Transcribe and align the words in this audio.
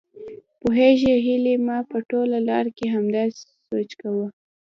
پوهېږې 0.61 1.13
هيلې 1.25 1.55
ما 1.67 1.77
په 1.89 1.97
ټوله 2.09 2.37
لار 2.49 2.65
کې 2.77 2.85
همداسې 2.95 3.41
سوچ 3.69 3.89
کاوه. 4.01 4.27